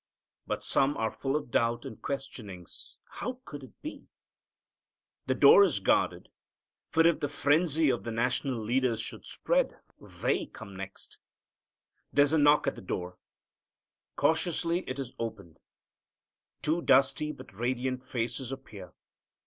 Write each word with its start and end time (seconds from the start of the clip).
But 0.47 0.63
some 0.63 0.97
are 0.97 1.11
full 1.11 1.35
of 1.35 1.51
doubt 1.51 1.85
and 1.85 2.01
questionings. 2.01 2.97
How 3.07 3.39
could 3.45 3.61
it 3.61 3.79
be? 3.83 4.07
The 5.27 5.35
door 5.35 5.63
is 5.63 5.79
guarded, 5.79 6.29
for 6.89 7.05
if 7.05 7.19
the 7.19 7.29
frenzy 7.29 7.91
of 7.91 8.03
the 8.03 8.09
national 8.11 8.57
leaders 8.57 8.99
should 8.99 9.27
spread, 9.27 9.77
they 9.99 10.47
come 10.47 10.75
next. 10.75 11.19
There's 12.11 12.33
a 12.33 12.39
knock 12.39 12.65
at 12.65 12.73
the 12.73 12.81
door. 12.81 13.19
Cautiously 14.15 14.79
it 14.89 14.97
is 14.97 15.13
opened. 15.19 15.59
Two 16.63 16.81
dusty 16.81 17.31
but 17.31 17.53
radiant 17.53 18.01
faces 18.01 18.51
appear. 18.51 18.93